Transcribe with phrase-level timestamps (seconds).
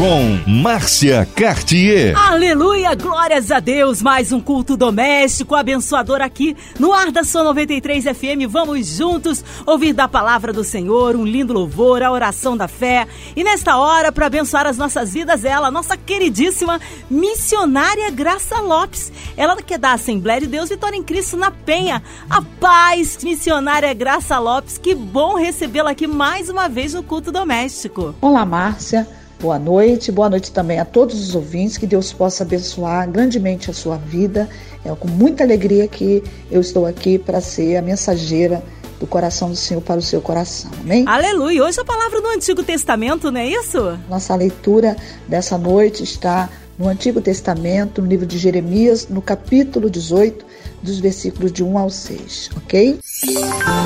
[0.00, 2.16] com Márcia Cartier.
[2.16, 4.00] Aleluia, glórias a Deus.
[4.00, 8.48] Mais um culto doméstico abençoador aqui no ar da Sua 93 FM.
[8.48, 13.06] Vamos juntos ouvir da palavra do Senhor, um lindo louvor, a oração da fé.
[13.36, 16.80] E nesta hora, para abençoar as nossas vidas, ela, nossa queridíssima
[17.10, 19.12] missionária Graça Lopes.
[19.36, 22.02] Ela que é da Assembleia de Deus Vitória em Cristo na Penha.
[22.30, 24.78] A paz, missionária Graça Lopes.
[24.78, 28.14] Que bom recebê-la aqui mais uma vez no culto doméstico.
[28.22, 29.19] Olá, Márcia.
[29.40, 33.72] Boa noite, boa noite também a todos os ouvintes, que Deus possa abençoar grandemente a
[33.72, 34.46] sua vida.
[34.84, 38.62] É com muita alegria que eu estou aqui para ser a mensageira
[38.98, 40.70] do coração do Senhor para o seu coração.
[40.82, 41.04] Amém?
[41.08, 41.64] Aleluia!
[41.64, 43.98] Hoje a palavra do Antigo Testamento, não é isso?
[44.10, 44.94] Nossa leitura
[45.26, 50.44] dessa noite está no Antigo Testamento, no livro de Jeremias, no capítulo 18,
[50.82, 52.98] dos versículos de 1 ao 6, ok?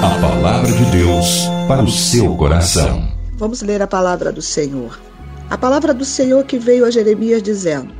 [0.00, 3.08] A palavra de Deus para o seu coração.
[3.36, 4.98] Vamos ler a palavra do Senhor.
[5.54, 7.94] A palavra do Senhor que veio a Jeremias dizendo: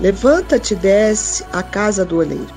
[0.00, 2.54] Levanta-te e desce à casa do oleiro,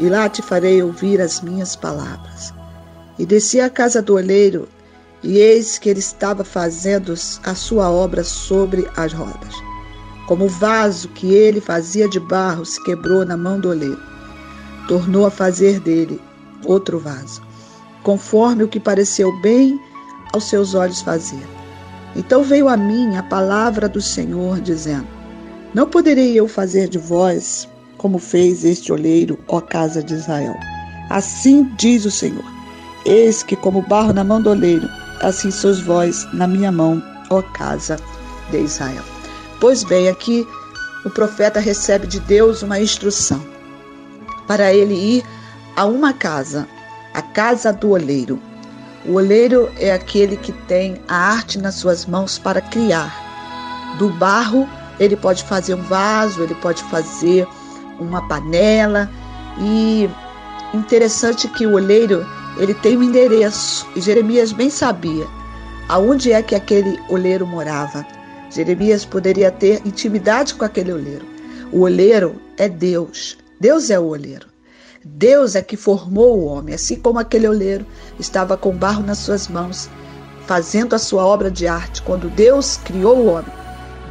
[0.00, 2.52] e lá te farei ouvir as minhas palavras.
[3.20, 4.68] E desci à casa do oleiro,
[5.22, 9.54] e eis que ele estava fazendo a sua obra sobre as rodas.
[10.26, 14.02] Como o vaso que ele fazia de barro se quebrou na mão do oleiro,
[14.88, 16.20] tornou a fazer dele
[16.64, 17.40] outro vaso,
[18.02, 19.80] conforme o que pareceu bem
[20.32, 21.57] aos seus olhos fazer.
[22.16, 25.06] Então veio a mim a palavra do Senhor, dizendo:
[25.74, 30.56] Não poderei eu fazer de vós como fez este olheiro, ó casa de Israel.
[31.10, 32.44] Assim diz o Senhor:
[33.04, 34.88] Eis que, como barro na mão do oleiro,
[35.20, 37.96] assim sois vós na minha mão, ó casa
[38.50, 39.02] de Israel.
[39.60, 40.46] Pois bem, aqui
[41.04, 43.44] o profeta recebe de Deus uma instrução
[44.46, 45.24] para ele ir
[45.76, 46.66] a uma casa,
[47.12, 48.40] a casa do oleiro.
[49.08, 53.96] O oleiro é aquele que tem a arte nas suas mãos para criar.
[53.98, 54.68] Do barro,
[55.00, 57.48] ele pode fazer um vaso, ele pode fazer
[57.98, 59.10] uma panela.
[59.58, 60.08] E
[60.74, 62.26] interessante que o oleiro,
[62.58, 63.86] ele tem um endereço.
[63.96, 65.26] E Jeremias bem sabia
[65.88, 68.06] aonde é que aquele oleiro morava.
[68.50, 71.24] Jeremias poderia ter intimidade com aquele oleiro.
[71.72, 73.38] O oleiro é Deus.
[73.58, 74.46] Deus é o oleiro.
[75.04, 77.86] Deus é que formou o homem, assim como aquele oleiro
[78.18, 79.88] estava com barro nas suas mãos,
[80.44, 82.02] fazendo a sua obra de arte.
[82.02, 83.52] Quando Deus criou o homem,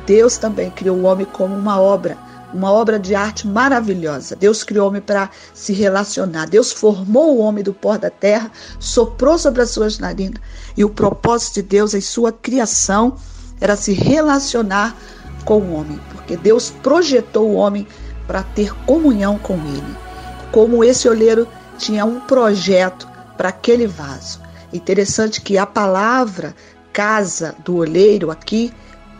[0.05, 2.17] Deus também criou o homem como uma obra,
[2.53, 4.33] uma obra de arte maravilhosa.
[4.37, 6.45] Deus criou o homem para se relacionar.
[6.45, 8.49] Deus formou o homem do pó da terra,
[8.79, 10.41] soprou sobre as suas narinas.
[10.77, 13.17] E o propósito de Deus em sua criação
[13.59, 14.95] era se relacionar
[15.43, 17.85] com o homem, porque Deus projetou o homem
[18.25, 20.06] para ter comunhão com ele
[20.51, 21.47] como esse olheiro
[21.77, 24.41] tinha um projeto para aquele vaso.
[24.73, 26.55] Interessante que a palavra
[26.91, 28.73] casa do olheiro aqui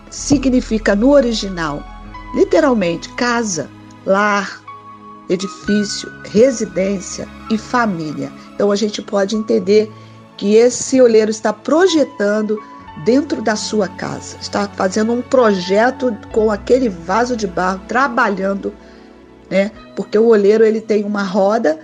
[0.10, 1.84] significa no original,
[2.34, 3.70] literalmente, casa,
[4.06, 4.62] lar,
[5.30, 8.32] edifício, residência e família.
[8.56, 9.92] Então a gente pode entender
[10.38, 12.62] que esse olheiro está projetando
[13.04, 18.74] dentro da sua casa, está fazendo um projeto com aquele vaso de barro, trabalhando
[19.50, 19.72] né?
[19.96, 21.78] Porque o olheiro ele tem uma roda,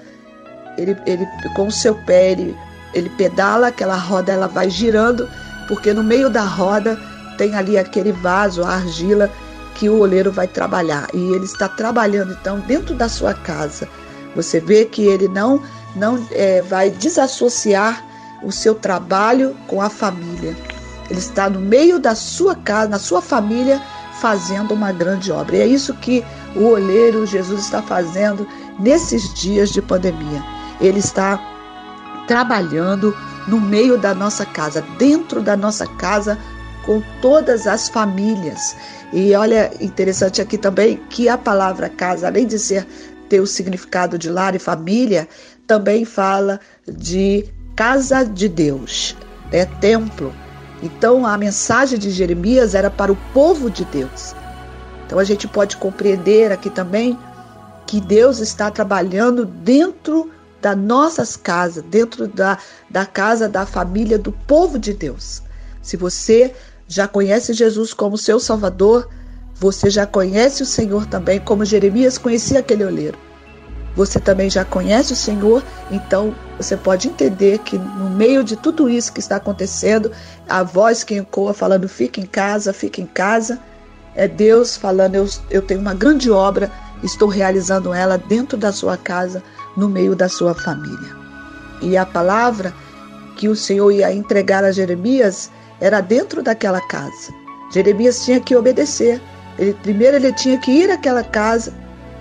[0.77, 2.55] ele, ele com o seu pé ele,
[2.93, 5.29] ele pedala, aquela roda ela vai girando,
[5.67, 6.99] porque no meio da roda
[7.37, 9.29] tem ali aquele vaso, a argila
[9.75, 11.07] que o olheiro vai trabalhar.
[11.13, 13.87] E ele está trabalhando então dentro da sua casa.
[14.35, 15.61] Você vê que ele não
[15.95, 18.03] não é, vai desassociar
[18.43, 20.55] o seu trabalho com a família.
[21.09, 23.81] Ele está no meio da sua casa, na sua família,
[24.19, 25.57] fazendo uma grande obra.
[25.57, 26.23] E é isso que
[26.55, 28.47] o olheiro Jesus está fazendo
[28.79, 30.43] nesses dias de pandemia.
[30.79, 31.39] Ele está
[32.27, 33.15] trabalhando
[33.47, 36.37] no meio da nossa casa, dentro da nossa casa,
[36.85, 38.75] com todas as famílias.
[39.11, 42.87] E olha, interessante aqui também que a palavra casa, além de ser
[43.29, 45.27] ter o significado de lar e família,
[45.65, 47.45] também fala de
[47.75, 49.15] casa de Deus,
[49.51, 49.65] né?
[49.79, 50.33] templo.
[50.81, 54.35] Então a mensagem de Jeremias era para o povo de Deus.
[55.05, 57.17] Então a gente pode compreender aqui também
[57.85, 62.57] que Deus está trabalhando dentro das nossas casas, dentro da,
[62.89, 65.43] da casa da família do povo de Deus.
[65.81, 66.53] Se você
[66.87, 69.09] já conhece Jesus como seu Salvador,
[69.53, 73.17] você já conhece o Senhor também, como Jeremias conhecia aquele oleiro.
[73.95, 75.61] Você também já conhece o Senhor,
[75.91, 80.11] então você pode entender que no meio de tudo isso que está acontecendo,
[80.49, 83.59] a voz que ecoa falando: fica em casa, fica em casa
[84.15, 86.71] é Deus falando: eu, eu tenho uma grande obra
[87.03, 89.43] estou realizando ela dentro da sua casa,
[89.75, 91.15] no meio da sua família.
[91.81, 92.73] E a palavra
[93.35, 95.51] que o Senhor ia entregar a Jeremias
[95.81, 97.33] era dentro daquela casa.
[97.73, 99.21] Jeremias tinha que obedecer.
[99.57, 101.73] Ele, primeiro ele tinha que ir àquela casa,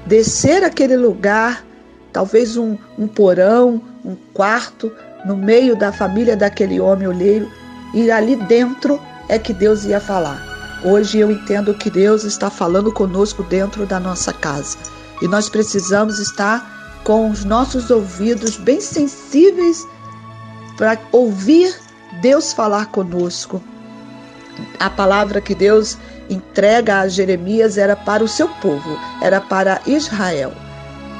[0.06, 1.64] descer aquele lugar,
[2.12, 4.92] talvez um, um porão, um quarto,
[5.24, 7.48] no meio da família daquele homem olheiro,
[7.94, 10.51] e ali dentro é que Deus ia falar.
[10.84, 14.76] Hoje eu entendo que Deus está falando conosco dentro da nossa casa.
[15.20, 19.86] E nós precisamos estar com os nossos ouvidos bem sensíveis
[20.76, 21.72] para ouvir
[22.20, 23.62] Deus falar conosco.
[24.80, 25.96] A palavra que Deus
[26.28, 30.52] entrega a Jeremias era para o seu povo, era para Israel.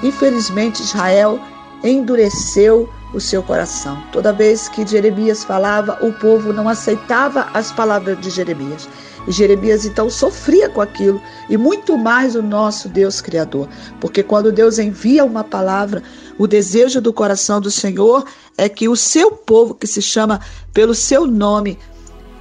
[0.03, 1.41] Infelizmente, Israel
[1.85, 4.03] endureceu o seu coração.
[4.11, 8.88] Toda vez que Jeremias falava, o povo não aceitava as palavras de Jeremias.
[9.26, 13.69] E Jeremias então sofria com aquilo, e muito mais o nosso Deus Criador,
[14.00, 16.02] porque quando Deus envia uma palavra,
[16.38, 18.24] o desejo do coração do Senhor
[18.58, 20.40] é que o seu povo, que se chama
[20.72, 21.78] pelo seu nome,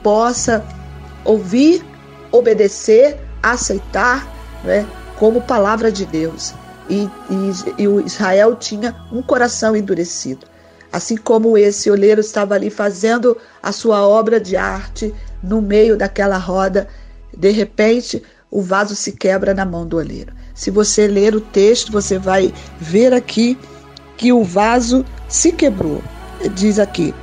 [0.01, 0.65] possa
[1.23, 1.85] ouvir,
[2.31, 4.27] obedecer, aceitar,
[4.63, 4.87] né,
[5.17, 6.53] como palavra de Deus.
[6.89, 10.47] E, e, e o Israel tinha um coração endurecido.
[10.91, 16.37] Assim como esse oleiro estava ali fazendo a sua obra de arte no meio daquela
[16.37, 16.87] roda,
[17.35, 20.33] de repente o vaso se quebra na mão do oleiro.
[20.53, 23.57] Se você ler o texto, você vai ver aqui
[24.17, 26.01] que o vaso se quebrou.
[26.53, 27.13] Diz aqui,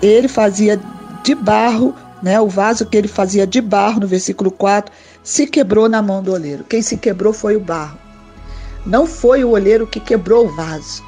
[0.00, 0.80] ele fazia
[1.24, 2.40] de barro, né?
[2.40, 4.92] O vaso que ele fazia de barro, no versículo 4,
[5.24, 6.64] se quebrou na mão do oleiro.
[6.64, 7.98] Quem se quebrou foi o barro.
[8.84, 11.02] Não foi o oleiro que quebrou o vaso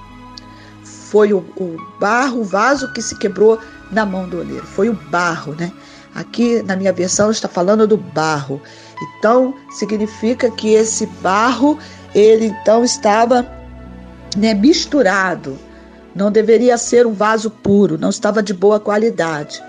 [1.08, 3.58] foi o, o barro, o vaso que se quebrou
[3.90, 4.66] na mão do oleiro.
[4.66, 5.72] Foi o barro, né?
[6.14, 8.60] Aqui na minha versão está falando do barro.
[9.18, 11.78] Então significa que esse barro
[12.14, 13.46] ele então estava
[14.36, 15.58] né, misturado.
[16.14, 19.62] Não deveria ser um vaso puro, não estava de boa qualidade.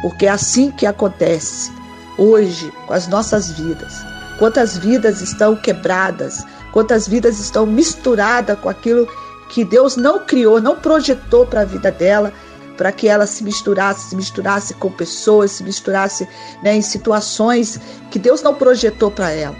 [0.00, 1.70] Porque é assim que acontece
[2.16, 3.94] hoje com as nossas vidas.
[4.38, 9.08] Quantas vidas estão quebradas, quantas vidas estão misturadas com aquilo
[9.48, 12.32] que Deus não criou, não projetou para a vida dela,
[12.78, 16.26] para que ela se misturasse, se misturasse com pessoas, se misturasse
[16.62, 17.78] né, em situações
[18.08, 19.56] que Deus não projetou para ela.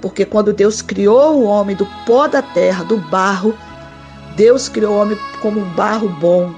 [0.00, 3.54] Porque quando Deus criou o homem do pó da terra, do barro,
[4.36, 6.54] Deus criou o homem como um barro bom.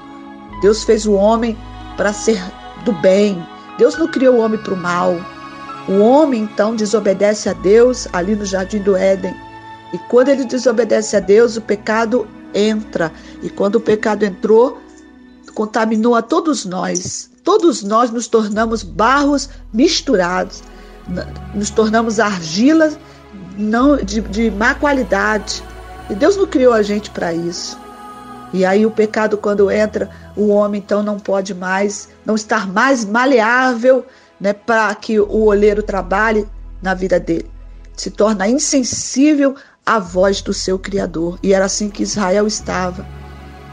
[0.61, 1.57] Deus fez o homem
[1.97, 2.43] para ser
[2.85, 3.43] do bem.
[3.79, 5.17] Deus não criou o homem para o mal.
[5.89, 9.35] O homem então desobedece a Deus ali no jardim do Éden.
[9.95, 13.11] E quando ele desobedece a Deus, o pecado entra.
[13.43, 14.81] E quando o pecado entrou,
[15.57, 17.31] contaminou a todos nós.
[17.43, 20.63] Todos nós nos tornamos barros misturados,
[21.55, 22.99] nos tornamos argilas
[23.57, 25.65] não de, de má qualidade.
[26.11, 27.79] E Deus não criou a gente para isso.
[28.53, 33.07] E aí o pecado quando entra, o homem então não pode mais, não estar mais
[33.07, 34.05] maleável,
[34.39, 36.47] né, para que o olheiro trabalhe
[36.83, 37.51] na vida dele.
[37.97, 39.57] Se torna insensível
[39.87, 41.39] a voz do seu Criador.
[41.43, 43.07] E era assim que Israel estava.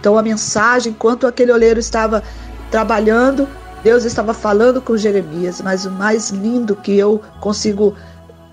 [0.03, 2.21] Então a mensagem, enquanto aquele oleiro estava
[2.69, 3.47] trabalhando,
[3.85, 5.61] Deus estava falando com Jeremias.
[5.61, 7.95] Mas o mais lindo que eu consigo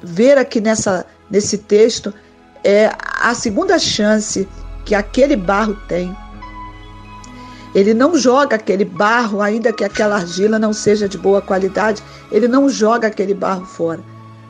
[0.00, 2.14] ver aqui nessa, nesse texto
[2.62, 4.48] é a segunda chance
[4.84, 6.16] que aquele barro tem.
[7.74, 12.46] Ele não joga aquele barro, ainda que aquela argila não seja de boa qualidade, ele
[12.46, 13.98] não joga aquele barro fora.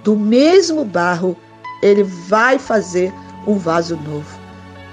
[0.05, 1.35] Do mesmo barro,
[1.83, 3.11] ele vai fazer
[3.47, 4.40] um vaso novo.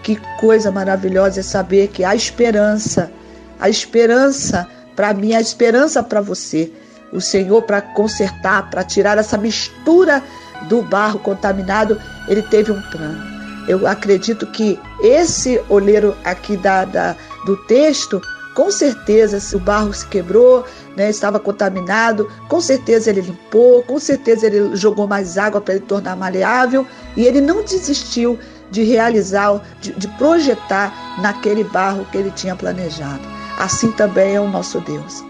[0.08, 3.12] Que coisa maravilhosa é saber que há esperança,
[3.60, 6.72] a esperança para mim, a esperança para você.
[7.12, 10.24] O Senhor, para consertar, para tirar essa mistura
[10.70, 13.22] do barro contaminado, ele teve um plano.
[13.68, 17.14] Eu acredito que esse olheiro aqui da, da
[17.46, 18.22] do texto
[18.58, 24.00] com certeza, se o barro se quebrou, né, estava contaminado, com certeza ele limpou, com
[24.00, 26.84] certeza ele jogou mais água para ele tornar maleável
[27.16, 28.40] e ele não desistiu
[28.72, 33.22] de realizar, de, de projetar naquele barro que ele tinha planejado.
[33.58, 35.24] Assim também é o nosso Deus.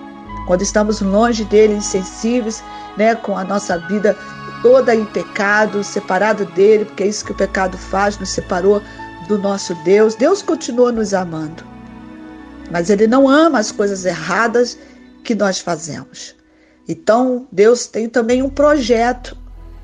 [0.46, 2.64] Quando estamos longe dele, insensíveis,
[2.98, 4.18] né, com a nossa vida
[4.62, 8.82] toda em pecado, separado dele, porque é isso que o pecado faz, nos separou
[9.28, 10.16] do nosso Deus.
[10.16, 11.78] Deus continua nos amando
[12.72, 14.78] mas ele não ama as coisas erradas
[15.24, 16.36] que nós fazemos.
[16.88, 19.38] Então, Deus tem também um projeto.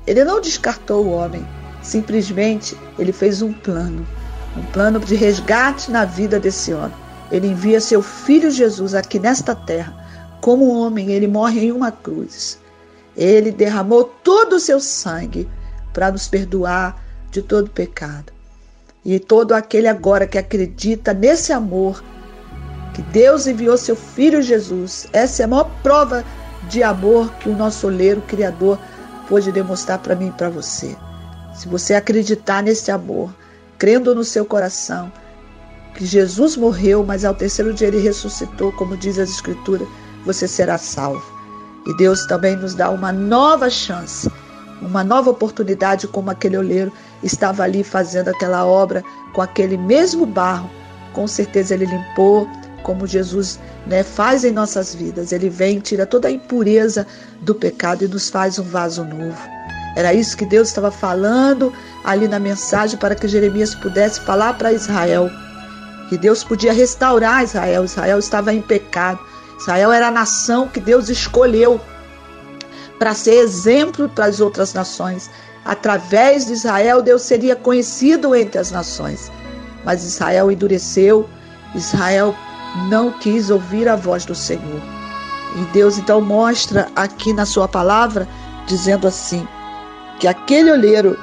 [0.06, 1.46] Ele não descartou o homem,
[1.84, 4.04] simplesmente ele fez um plano,
[4.56, 6.96] um plano de resgate na vida desse homem.
[7.30, 9.94] Ele envia seu filho Jesus aqui nesta terra.
[10.40, 12.58] Como homem, ele morre em uma cruz.
[13.16, 15.48] Ele derramou todo o seu sangue
[15.92, 17.00] para nos perdoar
[17.30, 18.32] de todo pecado.
[19.04, 22.02] E todo aquele agora que acredita nesse amor,
[22.94, 26.24] que Deus enviou seu Filho Jesus, essa é a maior prova
[26.68, 28.78] de amor que o nosso oleiro Criador
[29.28, 30.96] pôde demonstrar para mim e para você.
[31.54, 33.32] Se você acreditar nesse amor,
[33.78, 35.10] crendo no seu coração,
[35.94, 39.86] que Jesus morreu, mas ao terceiro dia ele ressuscitou, como diz as Escrituras,
[40.24, 41.24] você será salvo.
[41.86, 44.30] E Deus também nos dá uma nova chance,
[44.80, 46.92] uma nova oportunidade, como aquele oleiro
[47.22, 50.68] estava ali fazendo aquela obra com aquele mesmo barro.
[51.12, 52.48] Com certeza ele limpou,
[52.82, 55.30] como Jesus né, faz em nossas vidas.
[55.30, 57.06] Ele vem, tira toda a impureza
[57.40, 59.38] do pecado e nos faz um vaso novo.
[59.96, 61.72] Era isso que Deus estava falando
[62.04, 65.30] ali na mensagem para que Jeremias pudesse falar para Israel.
[66.08, 67.84] Que Deus podia restaurar Israel.
[67.84, 69.18] Israel estava em pecado.
[69.58, 71.80] Israel era a nação que Deus escolheu
[72.98, 75.30] para ser exemplo para as outras nações.
[75.64, 79.30] Através de Israel, Deus seria conhecido entre as nações.
[79.84, 81.28] Mas Israel endureceu,
[81.74, 82.34] Israel
[82.88, 84.82] não quis ouvir a voz do Senhor.
[85.56, 88.28] E Deus então mostra aqui na sua palavra,
[88.66, 89.46] dizendo assim:
[90.18, 91.18] que aquele olheiro,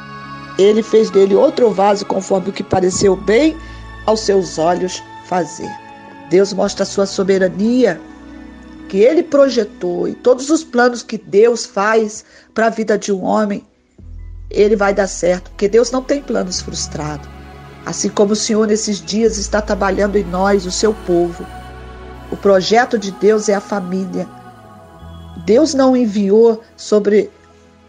[0.58, 3.56] ele fez dele outro vaso conforme o que pareceu bem
[4.06, 5.70] aos seus olhos fazer.
[6.30, 8.00] Deus mostra a sua soberania,
[8.88, 13.24] que ele projetou e todos os planos que Deus faz para a vida de um
[13.24, 13.66] homem,
[14.50, 17.28] ele vai dar certo, porque Deus não tem planos frustrados.
[17.86, 21.46] Assim como o Senhor nesses dias está trabalhando em nós, o seu povo.
[22.32, 24.28] O projeto de Deus é a família.
[25.46, 27.32] Deus não enviou sobre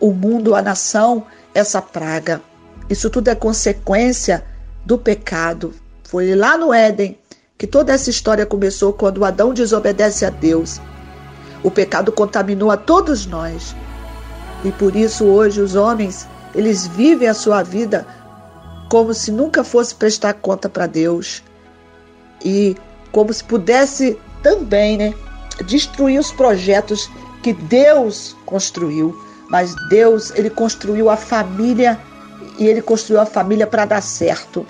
[0.02, 2.42] o mundo, a nação, essa praga.
[2.90, 4.44] Isso tudo é consequência
[4.84, 5.72] do pecado.
[6.02, 7.16] Foi lá no Éden
[7.56, 10.80] que toda essa história começou quando Adão desobedece a Deus.
[11.62, 13.76] O pecado contaminou a todos nós.
[14.64, 18.04] E por isso hoje os homens, eles vivem a sua vida
[18.90, 21.44] como se nunca fosse prestar conta para Deus
[22.44, 22.76] e
[23.12, 25.14] como se pudesse também, né,
[25.64, 27.08] destruir os projetos
[27.40, 29.16] que Deus construiu.
[29.52, 31.96] Mas Deus, ele construiu a família
[32.58, 34.66] e ele construiu a família para dar certo.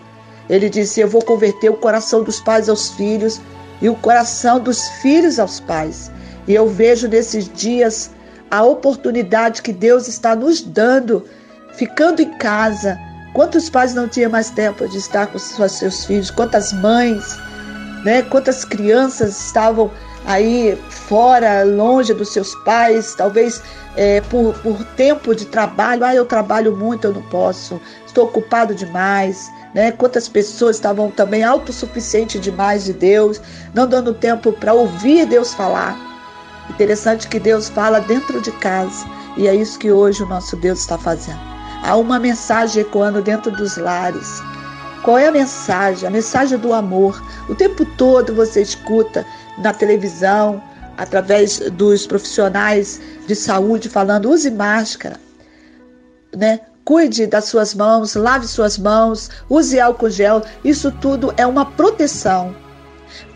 [0.51, 3.41] Ele disse: Eu vou converter o coração dos pais aos filhos
[3.81, 6.11] e o coração dos filhos aos pais.
[6.47, 8.11] E eu vejo nesses dias
[8.51, 11.25] a oportunidade que Deus está nos dando,
[11.73, 12.99] ficando em casa,
[13.33, 16.31] Quantos pais não tinham mais tempo de estar com seus filhos?
[16.31, 17.39] Quantas mães,
[18.05, 18.23] né?
[18.23, 19.91] Quantas crianças estavam
[20.27, 23.63] aí fora, longe dos seus pais, talvez
[23.97, 26.05] é, por, por tempo de trabalho.
[26.05, 29.51] Ah, eu trabalho muito, eu não posso, estou ocupado demais.
[29.75, 29.91] Né?
[29.93, 33.41] Quantas pessoas estavam também autossuficientes demais de Deus,
[33.75, 35.97] não dando tempo para ouvir Deus falar.
[36.71, 40.81] Interessante que Deus fala dentro de casa, e é isso que hoje o nosso Deus
[40.81, 41.41] está fazendo.
[41.83, 44.41] Há uma mensagem ecoando dentro dos lares.
[45.03, 46.07] Qual é a mensagem?
[46.07, 47.21] A mensagem do amor.
[47.49, 49.27] O tempo todo você escuta
[49.59, 50.63] na televisão,
[50.97, 55.17] através dos profissionais de saúde falando: use máscara,
[56.35, 56.61] né?
[56.85, 60.43] Cuide das suas mãos, lave suas mãos, use álcool gel.
[60.65, 62.55] Isso tudo é uma proteção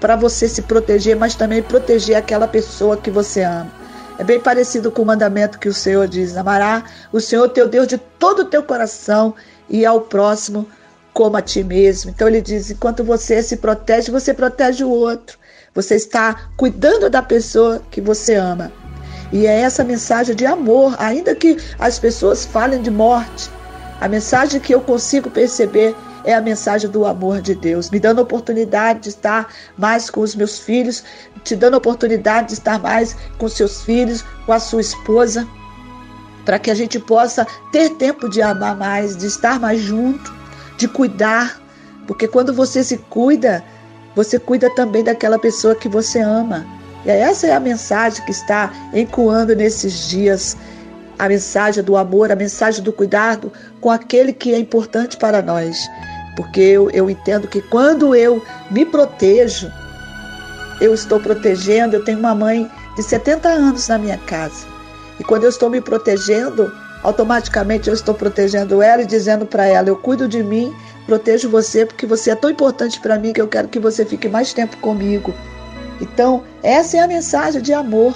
[0.00, 3.70] para você se proteger, mas também proteger aquela pessoa que você ama.
[4.18, 7.86] É bem parecido com o mandamento que o Senhor diz: amará o Senhor teu Deus
[7.86, 9.34] de todo o teu coração
[9.68, 10.66] e ao próximo
[11.12, 12.10] como a ti mesmo.
[12.10, 15.38] Então ele diz: enquanto você se protege, você protege o outro.
[15.76, 18.72] Você está cuidando da pessoa que você ama.
[19.30, 23.50] E é essa mensagem de amor, ainda que as pessoas falem de morte.
[24.00, 28.20] A mensagem que eu consigo perceber é a mensagem do amor de Deus, me dando
[28.20, 31.04] oportunidade de estar mais com os meus filhos,
[31.44, 35.46] te dando oportunidade de estar mais com seus filhos, com a sua esposa,
[36.44, 40.34] para que a gente possa ter tempo de amar mais, de estar mais junto,
[40.78, 41.60] de cuidar,
[42.06, 43.62] porque quando você se cuida,
[44.16, 46.66] você cuida também daquela pessoa que você ama.
[47.04, 50.56] E essa é a mensagem que está ecoando nesses dias
[51.18, 55.78] a mensagem do amor, a mensagem do cuidado com aquele que é importante para nós.
[56.36, 59.70] Porque eu, eu entendo que quando eu me protejo,
[60.80, 61.96] eu estou protegendo.
[61.96, 64.66] Eu tenho uma mãe de 70 anos na minha casa.
[65.18, 66.70] E quando eu estou me protegendo,
[67.02, 70.74] automaticamente eu estou protegendo ela e dizendo para ela: Eu cuido de mim,
[71.06, 74.28] protejo você, porque você é tão importante para mim que eu quero que você fique
[74.28, 75.32] mais tempo comigo.
[76.00, 78.14] Então, essa é a mensagem de amor.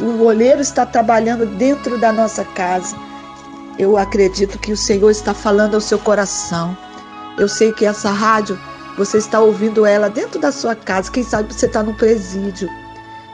[0.00, 2.96] O olheiro está trabalhando dentro da nossa casa
[3.80, 6.76] eu acredito que o Senhor está falando ao seu coração.
[7.38, 8.60] Eu sei que essa rádio,
[8.94, 11.10] você está ouvindo ela dentro da sua casa.
[11.10, 12.68] Quem sabe você está no presídio.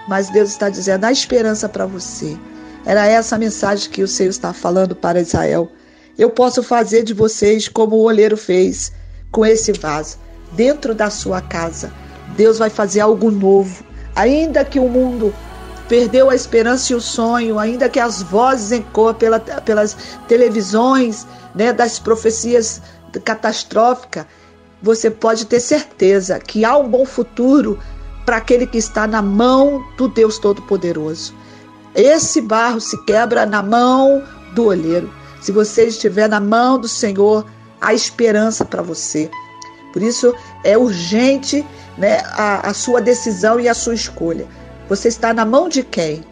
[0.06, 2.38] Mas Deus está dizendo a esperança para você.
[2.85, 5.68] Era essa a mensagem que o Senhor está falando para Israel.
[6.18, 8.92] Eu posso fazer de vocês como o oleiro fez
[9.30, 10.16] com esse vaso,
[10.52, 11.92] dentro da sua casa.
[12.37, 13.85] Deus vai fazer algo novo.
[14.14, 15.35] Ainda que o mundo
[15.88, 19.96] perdeu a esperança e o sonho, ainda que as vozes ecoam pela, pelas
[20.26, 22.80] televisões né, das profecias
[23.25, 24.26] catastróficas,
[24.82, 27.78] você pode ter certeza que há um bom futuro
[28.25, 31.35] para aquele que está na mão do Deus Todo-Poderoso.
[31.94, 34.23] Esse barro se quebra na mão
[34.54, 35.11] do olheiro.
[35.46, 37.46] Se você estiver na mão do Senhor,
[37.80, 39.30] há esperança para você.
[39.92, 40.34] Por isso
[40.64, 41.64] é urgente
[41.96, 44.44] né, a, a sua decisão e a sua escolha.
[44.88, 46.24] Você está na mão de quem?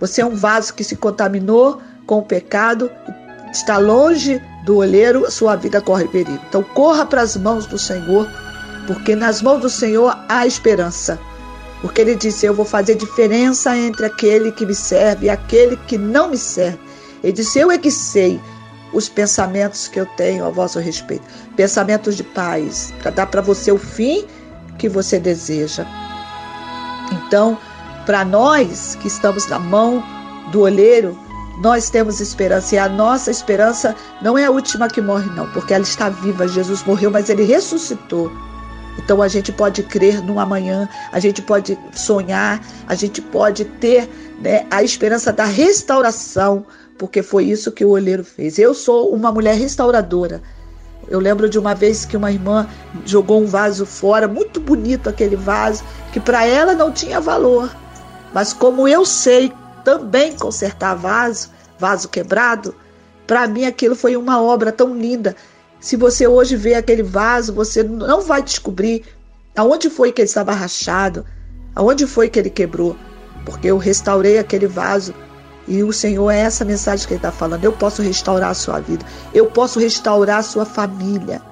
[0.00, 2.90] Você é um vaso que se contaminou com o pecado,
[3.52, 6.40] está longe do olheiro, sua vida corre perigo.
[6.48, 8.26] Então corra para as mãos do Senhor,
[8.86, 11.18] porque nas mãos do Senhor há esperança.
[11.82, 15.98] Porque ele disse: Eu vou fazer diferença entre aquele que me serve e aquele que
[15.98, 16.86] não me serve.
[17.22, 18.40] Ele disse: Eu é que sei
[18.92, 21.24] os pensamentos que eu tenho a vosso respeito
[21.56, 24.24] pensamentos de paz, para dar para você o fim
[24.78, 25.86] que você deseja.
[27.10, 27.58] Então,
[28.04, 30.04] para nós que estamos na mão
[30.52, 31.18] do olheiro,
[31.62, 35.72] nós temos esperança e a nossa esperança não é a última que morre, não, porque
[35.72, 36.46] ela está viva.
[36.46, 38.30] Jesus morreu, mas ele ressuscitou.
[38.98, 44.08] Então a gente pode crer no amanhã, a gente pode sonhar, a gente pode ter
[44.40, 46.66] né, a esperança da restauração,
[46.98, 48.58] porque foi isso que o olheiro fez.
[48.58, 50.42] Eu sou uma mulher restauradora.
[51.08, 52.68] Eu lembro de uma vez que uma irmã
[53.04, 57.74] jogou um vaso fora, muito bonito aquele vaso, que para ela não tinha valor.
[58.34, 59.52] Mas como eu sei
[59.84, 62.74] também consertar vaso, vaso quebrado,
[63.26, 65.36] para mim aquilo foi uma obra tão linda.
[65.78, 69.04] Se você hoje vê aquele vaso, você não vai descobrir
[69.56, 71.24] aonde foi que ele estava rachado,
[71.74, 72.96] aonde foi que ele quebrou,
[73.44, 75.14] porque eu restaurei aquele vaso
[75.68, 77.64] e o Senhor é essa mensagem que Ele está falando.
[77.64, 79.04] Eu posso restaurar a sua vida,
[79.34, 81.42] eu posso restaurar a sua família.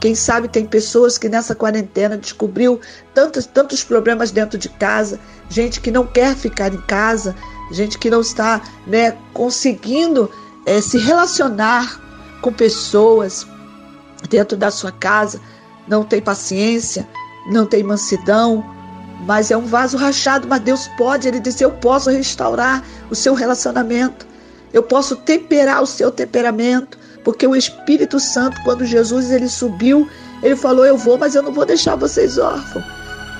[0.00, 2.78] Quem sabe tem pessoas que nessa quarentena descobriu
[3.14, 7.34] tantos, tantos problemas dentro de casa, gente que não quer ficar em casa,
[7.72, 10.30] gente que não está né, conseguindo
[10.66, 12.00] é, se relacionar
[12.42, 13.46] com pessoas
[14.28, 15.40] dentro da sua casa,
[15.88, 17.08] não tem paciência,
[17.50, 18.64] não tem mansidão,
[19.20, 23.34] mas é um vaso rachado, mas Deus pode, ele disse: Eu posso restaurar o seu
[23.34, 24.26] relacionamento,
[24.72, 30.08] eu posso temperar o seu temperamento, porque o Espírito Santo, quando Jesus ele subiu,
[30.42, 32.84] ele falou: Eu vou, mas eu não vou deixar vocês órfãos.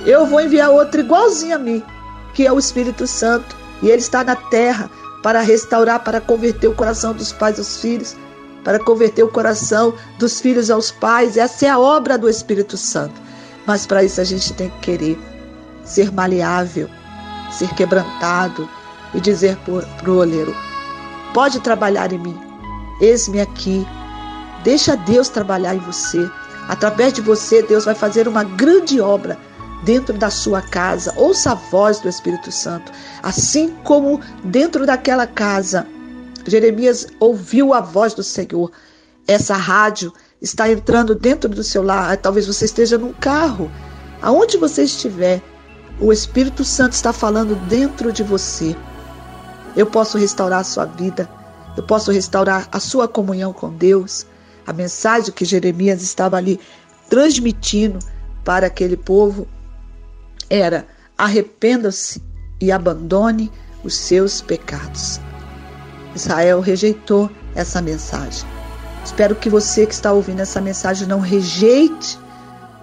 [0.05, 1.83] Eu vou enviar outro igualzinho a mim,
[2.33, 3.55] que é o Espírito Santo.
[3.81, 4.89] E ele está na terra
[5.21, 8.15] para restaurar, para converter o coração dos pais aos filhos,
[8.63, 11.37] para converter o coração dos filhos aos pais.
[11.37, 13.19] Essa é a obra do Espírito Santo.
[13.65, 15.34] Mas para isso a gente tem que querer
[15.85, 16.89] ser maleável,
[17.51, 18.67] ser quebrantado
[19.13, 20.53] e dizer para o olheiro:
[21.33, 22.45] Pode trabalhar em mim,
[22.99, 23.85] Eis-me aqui.
[24.63, 26.29] Deixa Deus trabalhar em você.
[26.67, 29.37] Através de você, Deus vai fazer uma grande obra
[29.83, 31.13] dentro da sua casa.
[31.17, 32.91] Ouça a voz do Espírito Santo.
[33.21, 35.85] Assim como dentro daquela casa,
[36.47, 38.71] Jeremias ouviu a voz do Senhor.
[39.27, 42.15] Essa rádio está entrando dentro do seu lar.
[42.17, 43.69] Talvez você esteja num carro.
[44.21, 45.41] Aonde você estiver,
[45.99, 48.75] o Espírito Santo está falando dentro de você.
[49.75, 51.29] Eu posso restaurar a sua vida
[51.75, 54.25] eu posso restaurar a sua comunhão com Deus.
[54.65, 56.59] A mensagem que Jeremias estava ali
[57.09, 57.99] transmitindo
[58.43, 59.47] para aquele povo
[60.49, 62.23] era: arrependa-se
[62.61, 63.51] e abandone
[63.83, 65.19] os seus pecados.
[66.15, 68.47] Israel rejeitou essa mensagem.
[69.03, 72.17] Espero que você que está ouvindo essa mensagem não rejeite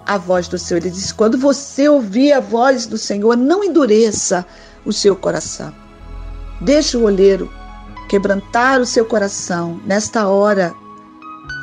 [0.05, 0.79] a voz do Senhor.
[0.79, 4.45] Ele diz: quando você ouvir a voz do Senhor, não endureça
[4.85, 5.73] o seu coração.
[6.61, 7.51] Deixe o olheiro
[8.09, 10.73] quebrantar o seu coração nesta hora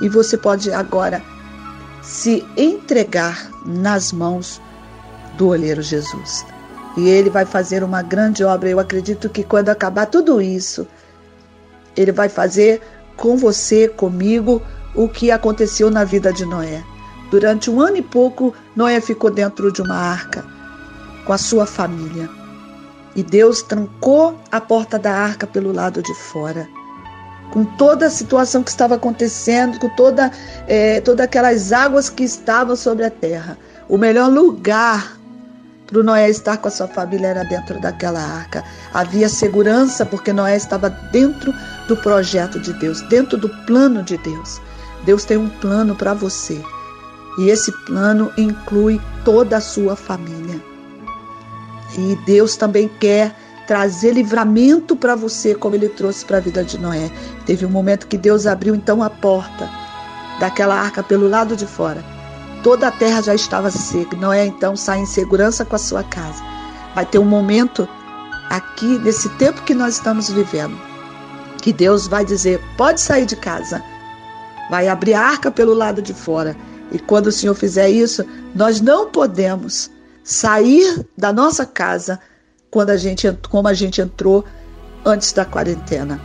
[0.03, 1.23] e você pode agora
[2.03, 4.61] se entregar nas mãos
[5.37, 6.45] do olheiro Jesus.
[6.97, 8.69] E ele vai fazer uma grande obra.
[8.69, 10.87] Eu acredito que quando acabar tudo isso,
[11.97, 12.81] ele vai fazer
[13.17, 14.63] com você, comigo,
[14.95, 16.83] o que aconteceu na vida de Noé.
[17.31, 20.45] Durante um ano e pouco, Noé ficou dentro de uma arca
[21.25, 22.29] com a sua família.
[23.15, 26.69] E Deus trancou a porta da arca pelo lado de fora.
[27.53, 30.31] Com toda a situação que estava acontecendo, com toda,
[30.67, 33.57] é, todas aquelas águas que estavam sobre a terra.
[33.89, 35.17] O melhor lugar
[35.87, 38.65] para Noé estar com a sua família era dentro daquela arca.
[38.95, 41.53] Havia segurança porque Noé estava dentro
[41.89, 44.61] do projeto de Deus, dentro do plano de Deus.
[45.05, 46.63] Deus tem um plano para você.
[47.41, 50.63] E esse plano inclui toda a sua família.
[51.97, 53.35] E Deus também quer
[53.67, 57.11] trazer livramento para você, como ele trouxe para a vida de Noé.
[57.47, 59.71] Teve um momento que Deus abriu então a porta
[60.39, 62.05] daquela arca pelo lado de fora.
[62.63, 64.15] Toda a terra já estava seca.
[64.19, 66.45] Noé então sai em segurança com a sua casa.
[66.95, 67.89] Vai ter um momento
[68.51, 70.79] aqui, nesse tempo que nós estamos vivendo,
[71.63, 73.83] que Deus vai dizer: pode sair de casa.
[74.69, 76.55] Vai abrir a arca pelo lado de fora.
[76.91, 78.25] E quando o Senhor fizer isso,
[78.55, 79.91] nós não podemos
[80.23, 82.19] sair da nossa casa
[82.71, 84.45] quando a gente, como a gente entrou
[85.05, 86.21] antes da quarentena.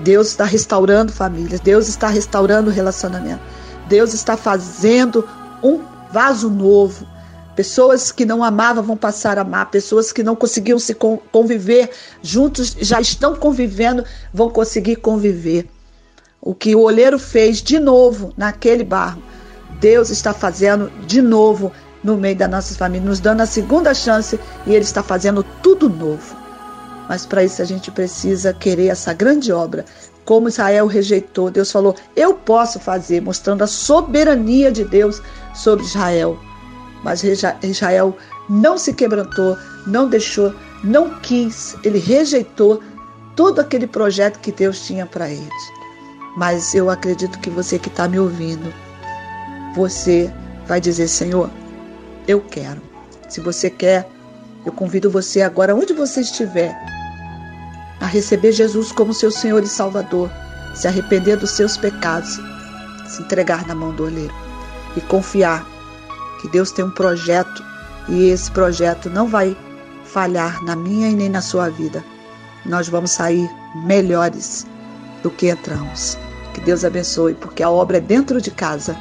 [0.00, 3.42] Deus está restaurando famílias, Deus está restaurando relacionamento,
[3.88, 5.28] Deus está fazendo
[5.62, 5.80] um
[6.12, 7.06] vaso novo.
[7.54, 11.90] Pessoas que não amavam vão passar a amar, pessoas que não conseguiam se conviver
[12.22, 15.68] juntos já estão convivendo, vão conseguir conviver.
[16.40, 19.22] O que o olheiro fez de novo naquele barro,
[19.82, 21.72] Deus está fazendo de novo
[22.04, 25.88] no meio das nossas famílias, nos dando a segunda chance e Ele está fazendo tudo
[25.88, 26.36] novo.
[27.08, 29.84] Mas para isso a gente precisa querer essa grande obra.
[30.24, 35.20] Como Israel rejeitou, Deus falou: Eu posso fazer, mostrando a soberania de Deus
[35.52, 36.38] sobre Israel.
[37.02, 38.16] Mas Israel
[38.48, 42.80] não se quebrantou, não deixou, não quis, ele rejeitou
[43.34, 45.72] todo aquele projeto que Deus tinha para eles.
[46.36, 48.72] Mas eu acredito que você que está me ouvindo,
[49.74, 50.32] você
[50.66, 51.50] vai dizer: Senhor,
[52.26, 52.80] eu quero.
[53.28, 54.08] Se você quer,
[54.64, 56.76] eu convido você agora, onde você estiver,
[58.00, 60.30] a receber Jesus como seu Senhor e Salvador,
[60.74, 62.38] se arrepender dos seus pecados,
[63.08, 64.34] se entregar na mão do oleiro
[64.96, 65.66] e confiar
[66.40, 67.64] que Deus tem um projeto
[68.08, 69.56] e esse projeto não vai
[70.04, 72.04] falhar na minha e nem na sua vida.
[72.66, 73.48] Nós vamos sair
[73.86, 74.66] melhores
[75.22, 76.18] do que entramos.
[76.54, 78.96] Que Deus abençoe, porque a obra é dentro de casa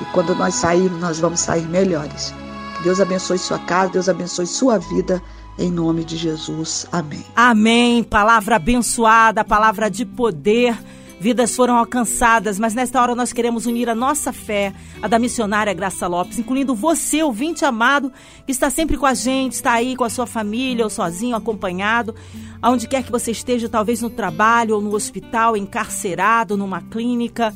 [0.00, 2.34] e quando nós sairmos, nós vamos sair melhores.
[2.82, 5.22] Deus abençoe sua casa, Deus abençoe sua vida.
[5.58, 6.86] Em nome de Jesus.
[6.92, 7.24] Amém.
[7.34, 8.04] Amém.
[8.04, 10.78] Palavra abençoada, palavra de poder.
[11.18, 15.72] Vidas foram alcançadas, mas nesta hora nós queremos unir a nossa fé, a da missionária
[15.72, 18.12] Graça Lopes, incluindo você, ouvinte amado,
[18.44, 22.14] que está sempre com a gente, está aí com a sua família ou sozinho, acompanhado,
[22.60, 27.54] aonde quer que você esteja, talvez no trabalho ou no hospital, encarcerado, numa clínica.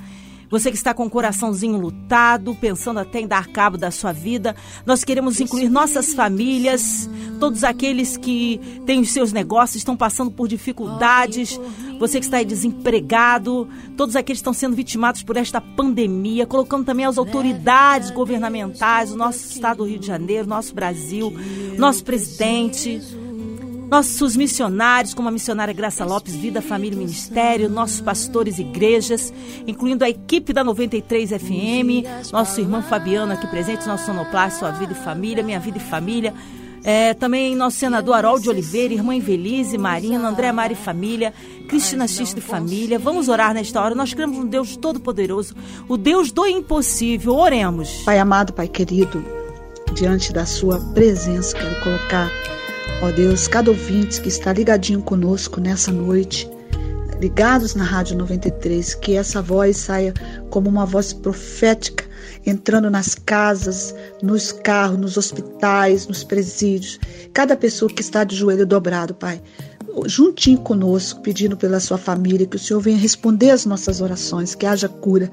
[0.50, 4.56] Você que está com o coraçãozinho lutado, pensando até em dar cabo da sua vida,
[4.84, 7.08] nós queremos incluir nossas famílias,
[7.38, 11.58] todos aqueles que têm os seus negócios, estão passando por dificuldades,
[12.00, 16.84] você que está aí desempregado, todos aqueles que estão sendo vitimados por esta pandemia, colocando
[16.84, 21.32] também as autoridades governamentais, o nosso estado do Rio de Janeiro, nosso Brasil,
[21.78, 23.00] nosso presidente
[23.90, 29.32] nossos missionários, como a missionária Graça Lopes, Vida, Família e Ministério, nossos pastores igrejas,
[29.66, 34.92] incluindo a equipe da 93 FM, nosso irmão Fabiano aqui presente, nosso sonoplasta, Sua Vida
[34.92, 36.32] e Família, Minha Vida e Família,
[36.84, 41.34] é, também nosso senador Harold Oliveira, irmã Invelise, Marina, André Mari Família,
[41.68, 42.98] Cristina X de Família.
[42.98, 43.94] Vamos orar nesta hora.
[43.94, 45.54] Nós cremos um Deus Todo-Poderoso,
[45.88, 47.34] o Deus do impossível.
[47.34, 48.02] Oremos.
[48.04, 49.22] Pai amado, Pai querido,
[49.92, 52.30] diante da Sua presença, quero colocar
[53.02, 56.50] Ó Deus, cada ouvinte que está ligadinho conosco nessa noite,
[57.20, 60.12] ligados na Rádio 93, que essa voz saia
[60.50, 62.04] como uma voz profética,
[62.44, 66.98] entrando nas casas, nos carros, nos hospitais, nos presídios.
[67.32, 69.40] Cada pessoa que está de joelho dobrado, Pai,
[70.06, 74.66] juntinho conosco, pedindo pela sua família, que o Senhor venha responder as nossas orações, que
[74.66, 75.30] haja cura,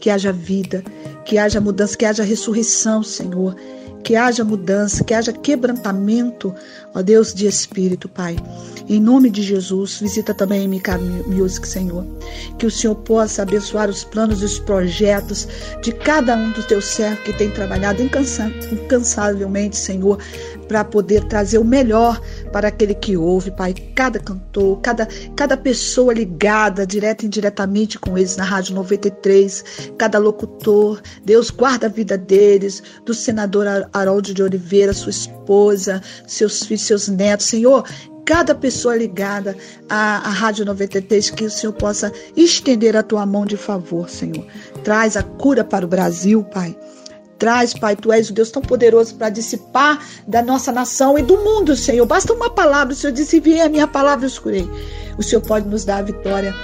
[0.00, 0.82] que haja vida,
[1.24, 3.54] que haja mudança, que haja ressurreição, Senhor
[4.02, 6.54] que haja mudança, que haja quebrantamento,
[6.94, 8.36] ó Deus de espírito, Pai.
[8.88, 12.06] Em nome de Jesus, visita também a MK Music, Senhor.
[12.58, 15.46] Que o Senhor possa abençoar os planos e os projetos
[15.82, 20.18] de cada um dos teus servos que tem trabalhado incansavelmente, Senhor,
[20.66, 23.74] para poder trazer o melhor para aquele que ouve, Pai.
[23.94, 30.18] Cada cantor, cada, cada pessoa ligada, direta e indiretamente com eles na Rádio 93, cada
[30.18, 31.00] locutor.
[31.24, 37.08] Deus guarda a vida deles, do senador Haroldo de Oliveira, sua esposa, seus filhos, seus
[37.08, 37.46] netos.
[37.46, 37.84] Senhor,
[38.24, 39.56] cada pessoa ligada
[39.88, 44.46] à, à Rádio 93, que o Senhor possa estender a tua mão de favor, Senhor.
[44.84, 46.76] Traz a cura para o Brasil, Pai.
[47.38, 51.36] Traz, Pai, tu és o Deus tão poderoso para dissipar da nossa nação e do
[51.38, 52.04] mundo, Senhor.
[52.04, 54.68] Basta uma palavra, o Senhor disse: Vem a minha palavra, eu escurei.
[55.16, 56.54] O Senhor pode nos dar a vitória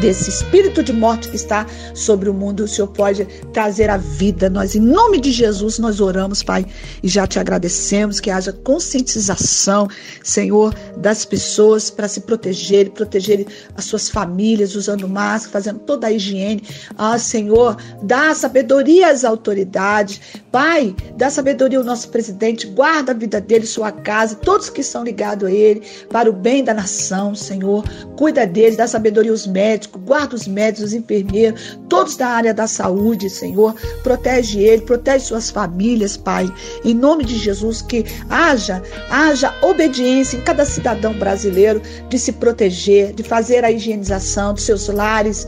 [0.00, 4.50] desse espírito de morte que está sobre o mundo, o Senhor pode trazer a vida.
[4.50, 6.66] Nós, em nome de Jesus, nós oramos, Pai,
[7.02, 9.88] e já te agradecemos que haja conscientização,
[10.22, 16.12] Senhor, das pessoas para se protegerem, protegerem as suas famílias, usando máscara, fazendo toda a
[16.12, 16.62] higiene.
[16.96, 20.20] Ah, Senhor, dá sabedoria às autoridades.
[20.50, 25.04] Pai, dá sabedoria ao nosso presidente, guarda a vida dele, sua casa, todos que são
[25.04, 27.84] ligados a ele, para o bem da nação, Senhor.
[28.16, 32.66] Cuida deles, dá sabedoria aos médicos guarda os médicos, os enfermeiros, todos da área da
[32.66, 33.74] saúde, Senhor.
[34.02, 36.52] Protege ele, protege suas famílias, Pai.
[36.84, 43.12] Em nome de Jesus, que haja, haja obediência em cada cidadão brasileiro de se proteger,
[43.12, 45.46] de fazer a higienização dos seus lares,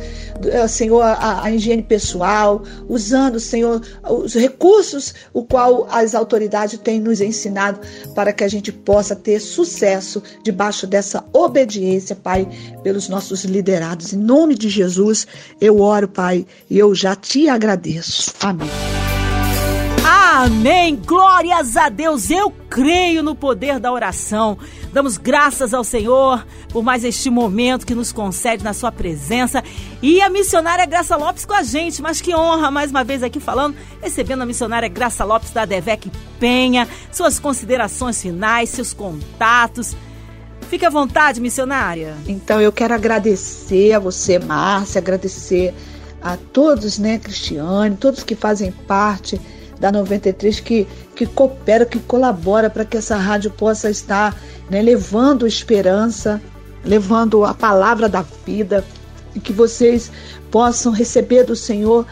[0.68, 7.20] Senhor, a, a higiene pessoal, usando, Senhor, os recursos o qual as autoridades têm nos
[7.20, 7.80] ensinado
[8.14, 12.48] para que a gente possa ter sucesso debaixo dessa obediência, Pai,
[12.82, 14.12] pelos nossos liderados.
[14.12, 15.26] Em nome de Jesus,
[15.60, 18.32] eu oro, Pai, e eu já te agradeço.
[18.40, 18.68] Amém.
[20.38, 20.94] Amém.
[20.94, 22.30] Glórias a Deus.
[22.30, 24.56] Eu creio no poder da oração.
[24.92, 29.64] Damos graças ao Senhor por mais este momento que nos concede na sua presença.
[30.00, 32.00] E a missionária Graça Lopes com a gente.
[32.00, 36.08] Mas que honra, mais uma vez aqui falando, recebendo a missionária Graça Lopes da Devec
[36.38, 36.86] Penha.
[37.10, 39.96] Suas considerações finais, seus contatos.
[40.70, 42.14] Fique à vontade, missionária.
[42.28, 45.74] Então eu quero agradecer a você, Márcia, agradecer
[46.22, 49.40] a todos, né, Cristiane, todos que fazem parte
[49.78, 54.36] da 93 que, que coopera, que colabora para que essa rádio possa estar
[54.68, 56.40] né, levando esperança,
[56.84, 58.84] levando a palavra da vida
[59.34, 60.10] e que vocês
[60.50, 62.06] possam receber do Senhor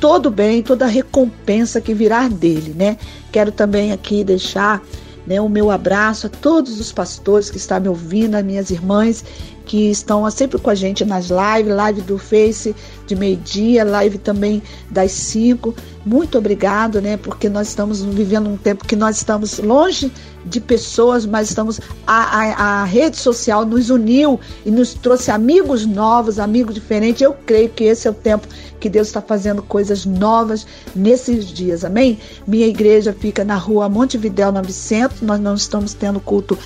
[0.00, 2.96] todo bem, toda a recompensa que virá dele, né?
[3.32, 4.82] Quero também aqui deixar
[5.26, 9.24] né, o meu abraço a todos os pastores que estão me ouvindo, as minhas irmãs
[9.68, 12.74] que estão sempre com a gente nas lives, live do Face
[13.06, 15.74] de meio-dia, live também das 5.
[16.06, 17.18] Muito obrigado, né?
[17.18, 20.10] Porque nós estamos vivendo um tempo que nós estamos longe
[20.44, 25.84] de pessoas, mas estamos a, a, a rede social nos uniu e nos trouxe amigos
[25.84, 27.20] novos, amigos diferentes.
[27.20, 31.84] Eu creio que esse é o tempo que Deus está fazendo coisas novas nesses dias,
[31.84, 32.18] amém?
[32.46, 36.56] Minha igreja fica na rua Montevidéu 900, nós não estamos tendo culto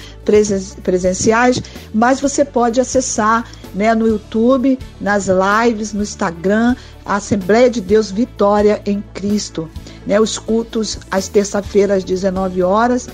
[0.82, 1.60] presenciais,
[1.92, 8.10] mas você pode acessar né, no YouTube, nas lives, no Instagram, a Assembleia de Deus
[8.10, 9.68] Vitória em Cristo.
[10.06, 13.08] Né, os cultos às terça-feiras às 19 horas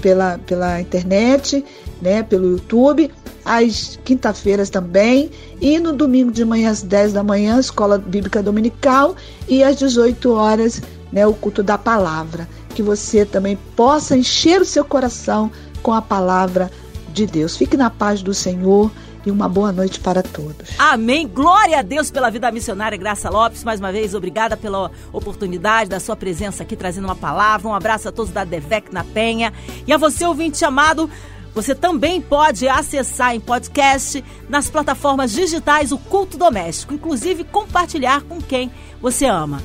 [0.00, 1.64] pela, pela internet,
[2.00, 3.10] né, pelo YouTube,
[3.44, 9.16] às quinta-feiras também, e no domingo de manhã às 10 da manhã, Escola Bíblica Dominical,
[9.48, 12.48] e às 18 horas, né, o culto da palavra.
[12.74, 15.50] Que você também possa encher o seu coração
[15.82, 16.70] com a palavra
[17.12, 17.56] de Deus.
[17.56, 18.90] Fique na paz do Senhor
[19.26, 20.70] e uma boa noite para todos.
[20.78, 21.26] Amém.
[21.26, 23.64] Glória a Deus pela vida missionária Graça Lopes.
[23.64, 27.68] Mais uma vez, obrigada pela oportunidade da sua presença aqui trazendo uma palavra.
[27.68, 29.52] Um abraço a todos da Devec na Penha.
[29.86, 31.08] E a você, ouvinte chamado,
[31.54, 38.40] você também pode acessar em podcast nas plataformas digitais o culto doméstico, inclusive compartilhar com
[38.40, 39.62] quem você ama.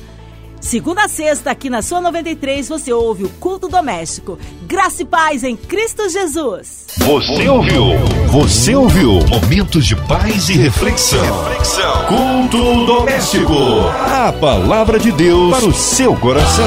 [0.60, 4.38] Segunda a sexta, aqui na sua 93, você ouve o culto doméstico.
[4.66, 6.86] Graça e paz em Cristo Jesus.
[6.98, 7.84] Você ouviu?
[8.28, 9.20] Você ouviu?
[9.26, 11.44] Momentos de paz e reflexão.
[11.44, 12.06] reflexão.
[12.06, 13.54] Culto doméstico.
[13.54, 16.66] A palavra de Deus para o seu coração.